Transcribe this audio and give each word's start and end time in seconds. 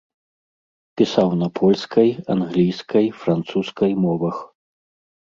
Пісаў 1.01 1.29
на 1.43 1.47
польскай, 1.59 2.09
англійскай, 2.37 3.05
французскай 3.23 3.91
мовах. 4.03 4.35